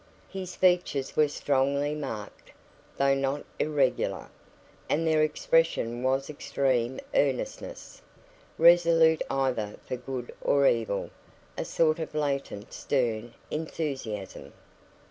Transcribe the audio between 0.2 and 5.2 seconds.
His features were strongly marked, though not irregular, and